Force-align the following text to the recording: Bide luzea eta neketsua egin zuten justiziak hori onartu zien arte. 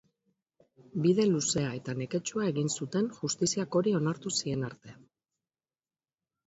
Bide 1.03 1.25
luzea 1.33 1.75
eta 1.81 1.95
neketsua 1.99 2.47
egin 2.53 2.73
zuten 2.81 3.13
justiziak 3.21 3.81
hori 3.81 3.95
onartu 4.01 4.35
zien 4.41 4.69
arte. 4.71 5.01